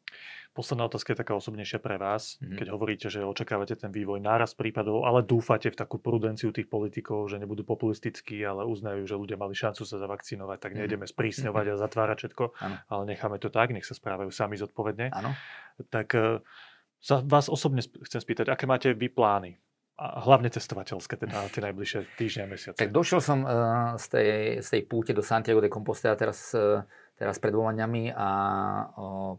[0.52, 2.36] Posledná otázka je taká osobnejšia pre vás.
[2.36, 2.58] Mm-hmm.
[2.60, 7.32] Keď hovoríte, že očakávate ten vývoj náraz prípadov, ale dúfate v takú prudenciu tých politikov,
[7.32, 10.78] že nebudú populistickí, ale uznajú, že ľudia mali šancu sa zavakcinovať, tak mhm.
[10.84, 11.80] nejdeme sprísňovať mm-hmm.
[11.80, 12.76] a zatvárať všetko, ano.
[12.92, 15.16] ale necháme to tak, nech sa správajú sami zodpovedne.
[15.16, 15.32] Ano.
[15.88, 16.08] Tak
[17.02, 19.56] sa vás osobne chcem spýtať, aké máte vy plány
[19.98, 22.80] a hlavne cestovateľské, teda tie najbližšie týždne a mesiace.
[22.80, 24.30] Tak došiel som uh, z, tej,
[24.64, 26.82] z tej púte do Santiago de Compostela teraz, uh,
[27.20, 28.30] teraz pred dvoma dňami a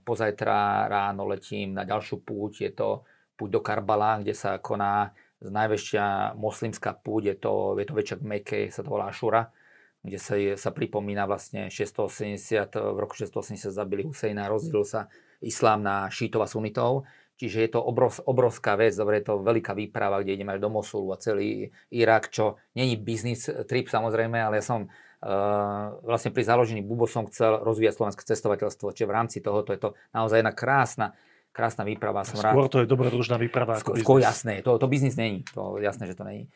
[0.07, 2.53] pozajtra ráno letím na ďalšiu púť.
[2.63, 3.03] Je to
[3.35, 5.11] púť do Karbala, kde sa koná
[5.43, 9.51] najväčšia moslimská púť, je to, je to väčšia v Meke, sa to volá Šura,
[9.99, 15.11] kde sa, sa pripomína vlastne 680, v roku 680 zabili Husejna, rozdelil sa
[15.43, 17.03] islám na šítov a sunitov
[17.43, 20.71] Čiže je to obrov, obrovská vec, dobre, je to veľká výprava, kde ideme až do
[20.71, 26.47] Mosulu a celý Irak, čo není business trip samozrejme, ale ja som uh, vlastne pri
[26.47, 30.55] založení Bubo som chcel rozvíjať slovenské cestovateľstvo, čiže v rámci tohoto je to naozaj jedna
[30.55, 31.19] krásna,
[31.51, 32.23] krásna výprava.
[32.23, 32.79] Som skôr rád.
[32.79, 33.83] to je dobrodružná výprava.
[33.83, 36.47] Skôr, skôr jasné, to, to biznis není, to jasné, že to není.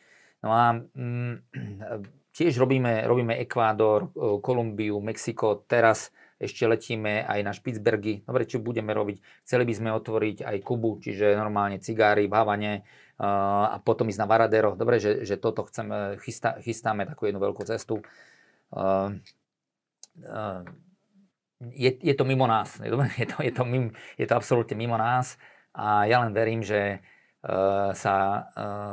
[0.47, 1.35] No a mm,
[2.31, 8.25] tiež robíme, robíme Ekvádor, Kolumbiu, Mexiko, teraz ešte letíme aj na Špicbergy.
[8.29, 9.21] Dobre, čo budeme robiť?
[9.45, 14.21] Chceli by sme otvoriť aj Kubu, čiže normálne cigári v Havane uh, a potom ísť
[14.21, 14.77] na Varadero.
[14.77, 18.05] Dobre, že, že toto chceme, chystá, chystáme takú jednu veľkú cestu.
[18.69, 19.17] Uh,
[21.73, 22.77] je, je to mimo nás.
[22.85, 23.01] Je, to,
[23.49, 23.89] je, to mimo,
[24.21, 25.41] je to absolútne mimo nás
[25.77, 27.05] a ja len verím, že
[27.95, 28.17] sa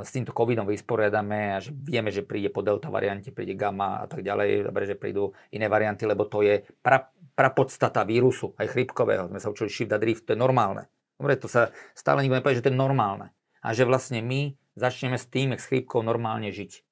[0.05, 4.05] s týmto covidom vysporiadame a že vieme, že príde po delta variante, príde gamma a
[4.05, 9.25] tak ďalej, dobre, že prídu iné varianty, lebo to je pra, prapodstata vírusu, aj chrypkového.
[9.33, 10.85] Sme sa učili shift a drift, to je normálne.
[11.17, 13.33] Dobre, to sa stále nikto nepovie, že to je normálne.
[13.65, 16.85] A že vlastne my začneme s tým, s chrípkou normálne žiť.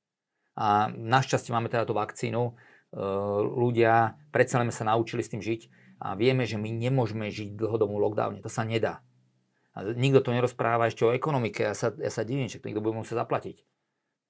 [0.58, 2.42] A našťastie máme teda tú vakcínu.
[2.42, 2.54] E,
[3.44, 5.70] ľudia, predsa len sa naučili s tým žiť
[6.02, 8.42] a vieme, že my nemôžeme žiť v dlhodobom lockdowne.
[8.42, 9.06] To sa nedá.
[9.72, 11.64] A nikto to nerozpráva ešte o ekonomike.
[11.64, 13.58] Ja sa, ja sa divím, že to nikto bude musieť zaplatiť.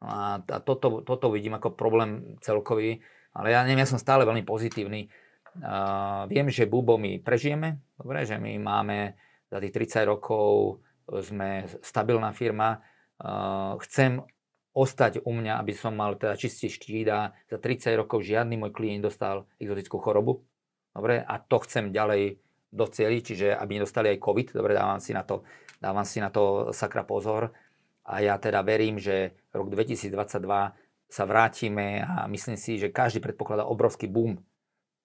[0.02, 3.02] No a, a toto, toto vidím ako problém celkový.
[3.34, 5.10] Ale ja neviem, ja som stále veľmi pozitívny.
[5.52, 9.20] Uh, viem, že Bubo my prežijeme, dobre, že my máme
[9.52, 10.80] za tých 30 rokov
[11.20, 12.80] sme stabilná firma.
[13.20, 14.24] Uh, chcem
[14.72, 18.72] ostať u mňa, aby som mal teda čistý štít a za 30 rokov žiadny môj
[18.72, 20.48] klient dostal exotickú chorobu.
[20.96, 22.40] Dobre, a to chcem ďalej
[22.72, 24.48] docieliť, čiže aby nedostali aj COVID.
[24.56, 25.44] Dobre, dávam si na to,
[25.78, 27.52] dávam si na to sakra pozor.
[28.08, 30.16] A ja teda verím, že rok 2022
[31.12, 34.40] sa vrátime a myslím si, že každý predpokladá obrovský boom.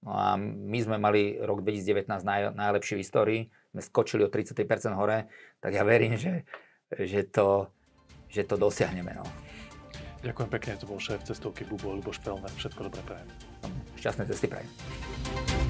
[0.06, 3.40] No a my sme mali rok 2019 naj, najlepší v histórii,
[3.74, 5.26] sme skočili o 33% hore,
[5.58, 6.46] tak ja verím, že,
[6.94, 7.66] že, to,
[8.30, 9.18] že to dosiahneme.
[9.18, 9.26] No.
[10.22, 12.50] Ďakujem pekne, to bol šéf cestovky Bubo Luboš Felner.
[12.54, 13.28] Všetko dobré prajem.
[13.98, 15.65] Šťastné cesty prajem.